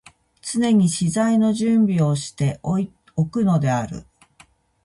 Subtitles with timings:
[0.41, 2.89] 常に詩材の準備をして置
[3.29, 4.07] くのである。